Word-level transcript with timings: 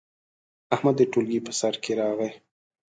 احمد 0.73 0.95
د 0.97 1.01
ټولګي 1.11 1.39
په 1.45 1.51
سر 1.59 1.73
کې 1.83 1.91
راغی. 1.99 2.31